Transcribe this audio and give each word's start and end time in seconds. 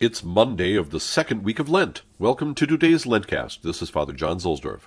It's 0.00 0.22
Monday 0.22 0.76
of 0.76 0.90
the 0.90 1.00
second 1.00 1.42
week 1.42 1.58
of 1.58 1.68
Lent. 1.68 2.02
Welcome 2.20 2.54
to 2.54 2.66
today's 2.68 3.04
LENTCAzT. 3.04 3.62
This 3.62 3.82
is 3.82 3.90
Father 3.90 4.12
John 4.12 4.38
Zuhlsdorf. 4.38 4.82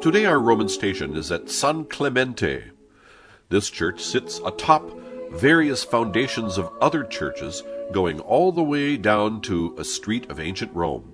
Today 0.00 0.26
our 0.26 0.38
Roman 0.38 0.68
station 0.68 1.16
is 1.16 1.32
at 1.32 1.50
San 1.50 1.84
Clemente. 1.86 2.70
This 3.48 3.68
church 3.68 4.00
sits 4.00 4.38
atop 4.46 4.88
various 5.32 5.82
foundations 5.82 6.56
of 6.56 6.70
other 6.80 7.02
churches 7.02 7.64
going 7.90 8.20
all 8.20 8.52
the 8.52 8.62
way 8.62 8.96
down 8.96 9.40
to 9.40 9.74
a 9.76 9.82
street 9.84 10.30
of 10.30 10.38
ancient 10.38 10.72
Rome. 10.72 11.11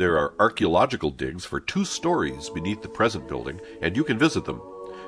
There 0.00 0.16
are 0.16 0.32
archaeological 0.40 1.10
digs 1.10 1.44
for 1.44 1.60
two 1.60 1.84
stories 1.84 2.48
beneath 2.48 2.80
the 2.80 2.88
present 2.88 3.28
building, 3.28 3.60
and 3.82 3.94
you 3.94 4.02
can 4.02 4.18
visit 4.18 4.46
them. 4.46 4.62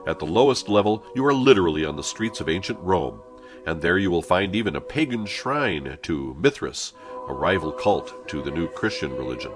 At 0.06 0.18
the 0.18 0.26
lowest 0.26 0.68
level, 0.68 1.02
you 1.14 1.24
are 1.24 1.32
literally 1.32 1.86
on 1.86 1.96
the 1.96 2.02
streets 2.02 2.42
of 2.42 2.48
ancient 2.50 2.78
Rome, 2.78 3.22
and 3.64 3.80
there 3.80 3.96
you 3.96 4.10
will 4.10 4.20
find 4.20 4.54
even 4.54 4.76
a 4.76 4.82
pagan 4.82 5.24
shrine 5.24 5.96
to 6.02 6.36
Mithras, 6.38 6.92
a 7.26 7.32
rival 7.32 7.72
cult 7.72 8.28
to 8.28 8.42
the 8.42 8.50
new 8.50 8.68
Christian 8.68 9.16
religion. 9.16 9.50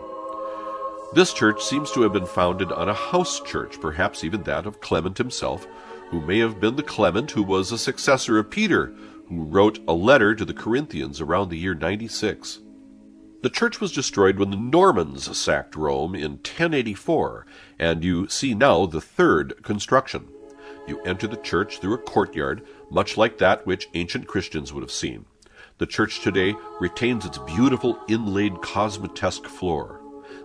This 1.13 1.35
church 1.35 1.63
seems 1.63 1.91
to 1.91 2.01
have 2.01 2.15
been 2.15 2.25
founded 2.25 2.73
on 2.73 2.89
a 2.89 2.95
house 2.95 3.39
church, 3.41 3.79
perhaps 3.79 4.25
even 4.25 4.43
that 4.45 4.65
of 4.65 4.81
Clement 4.81 5.19
himself, 5.19 5.67
who 6.09 6.23
may 6.23 6.39
have 6.39 6.61
been 6.61 6.77
the 6.77 6.83
Clement 6.83 7.33
who 7.33 7.43
was 7.43 7.73
a 7.73 7.77
successor 7.77 8.39
of 8.39 8.49
Peter, 8.49 8.95
who 9.29 9.43
wrote 9.43 9.81
a 9.87 9.93
letter 9.93 10.35
to 10.35 10.47
the 10.47 10.55
Corinthians 10.55 11.21
around 11.21 11.51
the 11.51 11.59
year 11.59 11.75
96. 11.75 12.61
The 13.43 13.51
church 13.51 13.81
was 13.81 13.93
destroyed 13.93 14.39
when 14.39 14.51
the 14.51 14.57
Normans 14.57 15.37
sacked 15.37 15.77
Rome 15.77 16.15
in 16.15 16.33
1084, 16.33 17.47
and 17.79 18.03
you 18.03 18.29
see 18.29 18.55
now 18.55 18.87
the 18.87 19.01
third 19.01 19.63
construction. 19.63 20.29
You 20.89 21.01
enter 21.03 21.27
the 21.27 21.37
church 21.37 21.79
through 21.79 21.95
a 21.95 21.99
courtyard, 21.99 22.67
much 22.91 23.17
like 23.17 23.39
that 23.39 23.67
which 23.67 23.89
ancient 23.95 24.27
Christians 24.27 24.73
would 24.73 24.83
have 24.83 24.91
seen. 24.91 25.27
The 25.79 25.87
church 25.87 26.21
today 26.21 26.55
retains 26.81 27.27
its 27.27 27.39
beautiful 27.39 27.99
inlaid 28.09 28.55
cosmatesque 28.63 29.47
floor. 29.47 30.01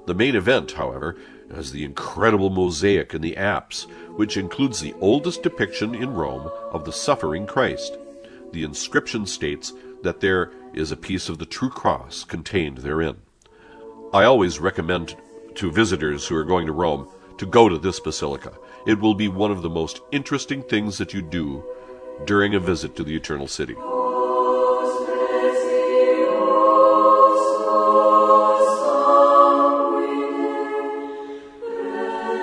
The 0.05 0.15
main 0.15 0.35
event, 0.35 0.73
however, 0.73 1.15
is 1.49 1.71
the 1.71 1.85
incredible 1.85 2.49
mosaic 2.49 3.13
in 3.13 3.21
the 3.21 3.37
apse, 3.37 3.83
which 4.15 4.35
includes 4.35 4.81
the 4.81 4.93
oldest 4.99 5.43
depiction 5.43 5.95
in 5.95 6.13
Rome 6.13 6.51
of 6.71 6.83
the 6.83 6.93
suffering 6.93 7.47
Christ. 7.47 7.97
The 8.51 8.63
inscription 8.63 9.25
states 9.25 9.71
that 10.03 10.19
there 10.19 10.51
is 10.73 10.91
a 10.91 10.97
piece 10.97 11.29
of 11.29 11.37
the 11.37 11.45
true 11.45 11.69
cross 11.69 12.23
contained 12.23 12.79
therein. 12.79 13.17
I 14.13 14.23
always 14.23 14.59
recommend 14.59 15.15
to 15.55 15.71
visitors 15.71 16.27
who 16.27 16.35
are 16.35 16.43
going 16.43 16.65
to 16.65 16.73
Rome 16.73 17.07
to 17.37 17.45
go 17.45 17.69
to 17.69 17.77
this 17.77 17.99
basilica. 17.99 18.53
It 18.85 18.99
will 18.99 19.15
be 19.15 19.27
one 19.27 19.51
of 19.51 19.61
the 19.61 19.69
most 19.69 20.01
interesting 20.11 20.63
things 20.63 20.97
that 20.97 21.13
you 21.13 21.21
do 21.21 21.63
during 22.25 22.55
a 22.55 22.59
visit 22.59 22.95
to 22.95 23.03
the 23.03 23.15
Eternal 23.15 23.47
City. 23.47 23.75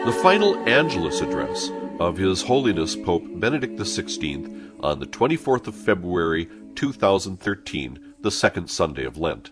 The 0.04 0.18
final 0.22 0.56
Angelus 0.68 1.20
address 1.20 1.70
of 2.00 2.16
His 2.16 2.42
Holiness 2.42 2.96
Pope 2.96 3.24
Benedict 3.34 3.76
XVI 3.76 4.72
on 4.80 5.00
the 5.00 5.06
24th 5.06 5.66
of 5.66 5.74
February 5.74 6.48
2013 6.78 8.14
the 8.20 8.30
second 8.30 8.70
Sunday 8.70 9.04
of 9.04 9.18
Lent. 9.18 9.50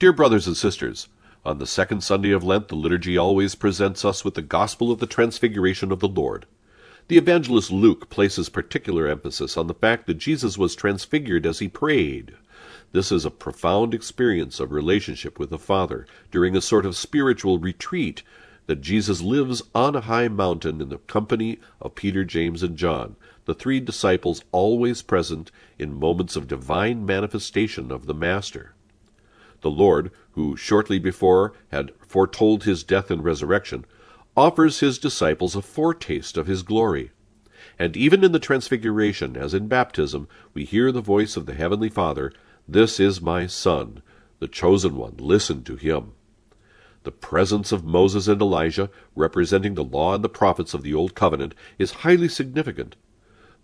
Dear 0.00 0.12
brothers 0.12 0.48
and 0.48 0.56
sisters, 0.56 1.06
on 1.44 1.58
the 1.58 1.66
second 1.66 2.02
Sunday 2.02 2.32
of 2.32 2.42
Lent, 2.42 2.66
the 2.66 2.74
liturgy 2.74 3.16
always 3.16 3.54
presents 3.54 4.04
us 4.04 4.24
with 4.24 4.34
the 4.34 4.42
gospel 4.42 4.90
of 4.90 4.98
the 4.98 5.06
transfiguration 5.06 5.92
of 5.92 6.00
the 6.00 6.08
Lord. 6.08 6.46
The 7.06 7.18
evangelist 7.18 7.70
Luke 7.70 8.10
places 8.10 8.48
particular 8.48 9.06
emphasis 9.06 9.56
on 9.56 9.68
the 9.68 9.74
fact 9.74 10.08
that 10.08 10.14
Jesus 10.14 10.58
was 10.58 10.74
transfigured 10.74 11.46
as 11.46 11.60
he 11.60 11.68
prayed. 11.68 12.34
This 12.90 13.12
is 13.12 13.24
a 13.24 13.30
profound 13.30 13.94
experience 13.94 14.58
of 14.58 14.72
relationship 14.72 15.38
with 15.38 15.50
the 15.50 15.56
Father 15.56 16.04
during 16.32 16.56
a 16.56 16.60
sort 16.60 16.84
of 16.84 16.96
spiritual 16.96 17.60
retreat 17.60 18.24
that 18.66 18.80
Jesus 18.80 19.20
lives 19.20 19.62
on 19.74 19.96
a 19.96 20.02
high 20.02 20.28
mountain 20.28 20.80
in 20.80 20.88
the 20.88 20.98
company 20.98 21.58
of 21.80 21.94
Peter, 21.94 22.24
James, 22.24 22.62
and 22.62 22.76
John, 22.76 23.16
the 23.44 23.54
three 23.54 23.80
disciples 23.80 24.44
always 24.52 25.02
present 25.02 25.50
in 25.78 25.98
moments 25.98 26.36
of 26.36 26.46
divine 26.46 27.04
manifestation 27.04 27.90
of 27.90 28.06
the 28.06 28.14
Master. 28.14 28.74
The 29.62 29.70
Lord, 29.70 30.10
who 30.32 30.56
shortly 30.56 30.98
before 30.98 31.52
had 31.68 31.92
foretold 32.06 32.64
his 32.64 32.84
death 32.84 33.10
and 33.10 33.24
resurrection, 33.24 33.84
offers 34.36 34.80
his 34.80 34.98
disciples 34.98 35.56
a 35.56 35.62
foretaste 35.62 36.36
of 36.36 36.46
his 36.46 36.62
glory. 36.62 37.10
And 37.78 37.96
even 37.96 38.24
in 38.24 38.32
the 38.32 38.38
Transfiguration, 38.38 39.36
as 39.36 39.54
in 39.54 39.68
baptism, 39.68 40.28
we 40.54 40.64
hear 40.64 40.92
the 40.92 41.00
voice 41.00 41.36
of 41.36 41.46
the 41.46 41.54
Heavenly 41.54 41.88
Father, 41.88 42.32
This 42.66 43.00
is 43.00 43.20
my 43.20 43.46
Son, 43.46 44.02
the 44.38 44.48
chosen 44.48 44.96
one, 44.96 45.16
listen 45.18 45.62
to 45.64 45.76
him. 45.76 46.12
The 47.04 47.10
presence 47.10 47.72
of 47.72 47.84
Moses 47.84 48.28
and 48.28 48.40
Elijah, 48.40 48.90
representing 49.16 49.74
the 49.74 49.84
law 49.84 50.14
and 50.14 50.22
the 50.22 50.28
prophets 50.28 50.72
of 50.72 50.82
the 50.82 50.94
Old 50.94 51.14
Covenant, 51.14 51.54
is 51.78 51.90
highly 51.90 52.28
significant. 52.28 52.94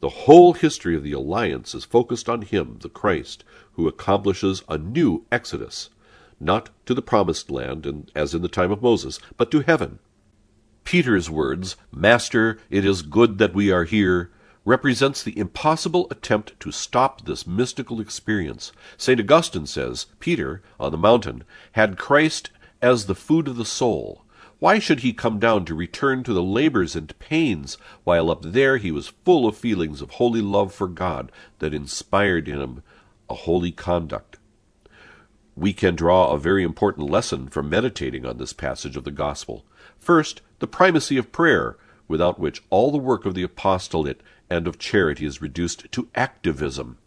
The 0.01 0.09
whole 0.09 0.55
history 0.55 0.97
of 0.97 1.03
the 1.03 1.13
alliance 1.13 1.75
is 1.75 1.85
focused 1.85 2.29
on 2.29 2.43
him, 2.43 2.79
the 2.81 2.89
Christ, 2.89 3.45
who 3.73 3.89
accomplishes 3.89 4.63
a 4.69 4.79
new 4.79 5.25
exodus, 5.31 5.91
not 6.41 6.71
to 6.87 6.95
the 6.95 7.03
promised 7.03 7.51
land, 7.51 8.11
as 8.15 8.35
in 8.35 8.43
the 8.43 8.49
time 8.49 8.73
of 8.73 8.83
Moses, 8.83 9.19
but 9.37 9.51
to 9.51 9.61
heaven. 9.61 9.99
Peter's 10.85 11.29
words, 11.29 11.77
Master, 11.93 12.59
it 12.71 12.85
is 12.85 13.03
good 13.03 13.39
that 13.39 13.55
we 13.55 13.71
are 13.71 13.85
here, 13.85 14.31
represents 14.65 15.23
the 15.23 15.39
impossible 15.39 16.07
attempt 16.11 16.59
to 16.61 16.71
stop 16.71 17.25
this 17.25 17.47
mystical 17.47 18.01
experience. 18.01 18.73
St. 18.97 19.21
Augustine 19.21 19.67
says 19.67 20.07
Peter, 20.21 20.63
on 20.79 20.93
the 20.93 20.99
mountain, 20.99 21.45
had 21.73 21.99
Christ 21.99 22.51
as 22.81 23.07
the 23.07 23.15
food 23.15 23.49
of 23.49 23.57
the 23.57 23.65
soul, 23.65 24.25
why 24.59 24.79
should 24.79 25.01
he 25.01 25.13
come 25.13 25.39
down 25.39 25.65
to 25.67 25.75
return 25.75 26.25
to 26.25 26.33
the 26.33 26.43
labors 26.43 26.97
and 26.97 27.17
pains, 27.21 27.79
while 28.03 28.31
up 28.31 28.43
there 28.43 28.77
he 28.77 28.91
was 28.91 29.15
full 29.25 29.47
of 29.47 29.57
feelings 29.57 30.03
of 30.03 30.11
holy 30.11 30.41
love 30.41 30.75
for 30.75 30.89
God 30.89 31.31
that 31.61 31.73
inspired 31.73 32.49
in 32.49 32.61
him 32.61 32.83
a 33.31 33.35
holy 33.35 33.71
conduct? 33.71 34.37
We 35.55 35.73
can 35.73 35.95
draw 35.95 36.31
a 36.31 36.39
very 36.39 36.65
important 36.65 37.09
lesson 37.09 37.49
from 37.49 37.69
meditating 37.69 38.27
on 38.27 38.39
this 38.39 38.53
passage 38.53 38.97
of 38.97 39.05
the 39.05 39.11
Gospel. 39.11 39.65
First, 39.99 40.41
the 40.59 40.67
primacy 40.67 41.17
of 41.17 41.33
prayer, 41.33 41.77
without 42.09 42.41
which 42.41 42.63
all 42.71 42.91
the 42.91 42.99
work 42.99 43.27
of 43.27 43.35
the 43.35 43.43
apostolate 43.43 44.21
and 44.51 44.67
of 44.67 44.79
charity 44.79 45.25
is 45.25 45.43
reduced 45.43 45.91
to 45.93 46.09
activism. 46.15 46.99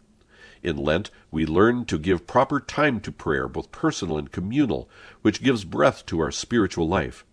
In 0.62 0.76
Lent, 0.76 1.10
we 1.30 1.44
learn 1.44 1.84
to 1.86 1.98
give 1.98 2.26
proper 2.26 2.60
time 2.60 3.00
to 3.00 3.10
prayer, 3.10 3.48
both 3.48 3.72
personal 3.72 4.16
and 4.16 4.30
communal, 4.30 4.88
which 5.22 5.42
gives 5.42 5.64
breath 5.64 6.06
to 6.06 6.20
our 6.20 6.30
spiritual 6.30 6.88
life. 6.88 7.24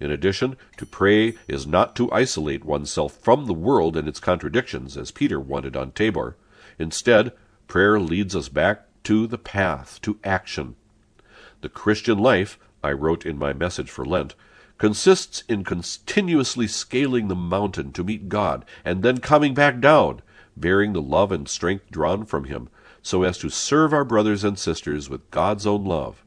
In 0.00 0.10
addition, 0.10 0.56
to 0.76 0.86
pray 0.86 1.34
is 1.48 1.66
not 1.66 1.96
to 1.96 2.10
isolate 2.12 2.64
oneself 2.64 3.16
from 3.16 3.46
the 3.46 3.54
world 3.54 3.96
and 3.96 4.06
its 4.06 4.20
contradictions, 4.20 4.96
as 4.96 5.10
Peter 5.10 5.40
wanted 5.40 5.76
on 5.76 5.90
Tabor. 5.90 6.36
Instead, 6.78 7.32
prayer 7.66 7.98
leads 7.98 8.36
us 8.36 8.48
back 8.48 8.86
to 9.04 9.26
the 9.26 9.38
path, 9.38 10.00
to 10.02 10.18
action. 10.22 10.76
The 11.60 11.68
Christian 11.68 12.18
life, 12.18 12.58
I 12.84 12.92
wrote 12.92 13.26
in 13.26 13.38
my 13.38 13.52
message 13.52 13.90
for 13.90 14.04
Lent, 14.04 14.36
consists 14.78 15.42
in 15.48 15.64
continuously 15.64 16.68
scaling 16.68 17.26
the 17.26 17.34
mountain 17.34 17.92
to 17.92 18.04
meet 18.04 18.28
God, 18.28 18.64
and 18.84 19.02
then 19.02 19.18
coming 19.18 19.52
back 19.54 19.80
down, 19.80 20.22
bearing 20.60 20.92
the 20.92 21.02
love 21.02 21.32
and 21.32 21.48
strength 21.48 21.90
drawn 21.90 22.24
from 22.24 22.44
Him, 22.44 22.68
so 23.02 23.22
as 23.22 23.38
to 23.38 23.48
serve 23.48 23.92
our 23.92 24.04
brothers 24.04 24.44
and 24.44 24.58
sisters 24.58 25.08
with 25.08 25.30
God's 25.30 25.66
own 25.66 25.84
love. 25.84 26.24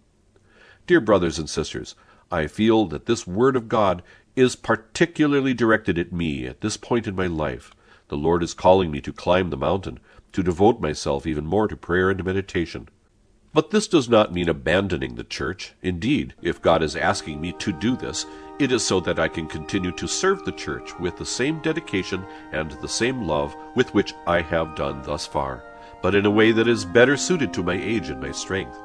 Dear 0.87 1.01
brothers 1.01 1.37
and 1.37 1.49
sisters, 1.49 1.95
I 2.31 2.47
feel 2.47 2.85
that 2.87 3.05
this 3.05 3.27
Word 3.27 3.55
of 3.55 3.67
God 3.67 4.01
is 4.35 4.55
particularly 4.55 5.53
directed 5.53 5.99
at 5.99 6.13
me 6.13 6.47
at 6.47 6.61
this 6.61 6.77
point 6.77 7.07
in 7.07 7.15
my 7.15 7.27
life. 7.27 7.73
The 8.07 8.17
Lord 8.17 8.43
is 8.43 8.53
calling 8.53 8.91
me 8.91 9.01
to 9.01 9.13
climb 9.13 9.49
the 9.49 9.57
mountain, 9.57 9.99
to 10.31 10.43
devote 10.43 10.79
myself 10.79 11.27
even 11.27 11.45
more 11.45 11.67
to 11.67 11.75
prayer 11.75 12.09
and 12.09 12.23
meditation. 12.23 12.87
But 13.53 13.71
this 13.71 13.87
does 13.87 14.07
not 14.07 14.33
mean 14.33 14.47
abandoning 14.47 15.15
the 15.15 15.25
church. 15.25 15.73
Indeed, 15.81 16.35
if 16.41 16.61
God 16.61 16.81
is 16.81 16.95
asking 16.95 17.41
me 17.41 17.51
to 17.53 17.73
do 17.73 17.97
this, 17.97 18.25
it 18.59 18.71
is 18.71 18.85
so 18.85 18.99
that 19.01 19.19
I 19.19 19.27
can 19.27 19.47
continue 19.47 19.91
to 19.93 20.07
serve 20.07 20.45
the 20.45 20.53
church 20.53 20.97
with 20.99 21.17
the 21.17 21.25
same 21.25 21.61
dedication 21.61 22.25
and 22.53 22.71
the 22.71 22.87
same 22.87 23.27
love 23.27 23.55
with 23.75 23.93
which 23.93 24.13
I 24.25 24.41
have 24.41 24.75
done 24.75 25.01
thus 25.01 25.25
far, 25.25 25.63
but 26.01 26.15
in 26.15 26.25
a 26.25 26.31
way 26.31 26.53
that 26.53 26.67
is 26.67 26.85
better 26.85 27.17
suited 27.17 27.53
to 27.53 27.63
my 27.63 27.73
age 27.73 28.09
and 28.09 28.21
my 28.21 28.31
strength. 28.31 28.77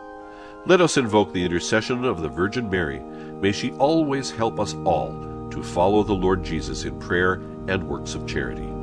Let 0.67 0.81
us 0.81 0.97
invoke 0.97 1.33
the 1.33 1.45
intercession 1.45 2.05
of 2.05 2.21
the 2.21 2.29
Virgin 2.29 2.69
Mary. 2.69 2.99
May 2.99 3.53
she 3.53 3.71
always 3.73 4.33
help 4.33 4.59
us 4.59 4.75
all 4.85 5.13
to 5.51 5.63
follow 5.63 6.03
the 6.03 6.13
Lord 6.13 6.43
Jesus 6.43 6.85
in 6.85 6.99
prayer 6.99 7.35
and 7.69 7.89
works 7.89 8.15
of 8.15 8.27
charity. 8.27 8.76